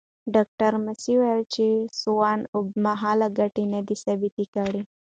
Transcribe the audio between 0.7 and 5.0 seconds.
ماسي وویل چې سونا اوږدمهاله ګټې ندي ثابته کړې.